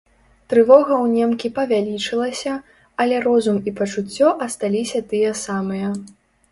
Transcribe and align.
Трывога 0.53 0.93
ў 1.03 1.19
немкі 1.19 1.51
павялічылася, 1.59 2.55
але 3.05 3.23
розум 3.29 3.63
і 3.69 3.77
пачуццё 3.83 4.27
асталіся 4.49 5.07
тыя 5.13 5.41
самыя. 5.49 5.97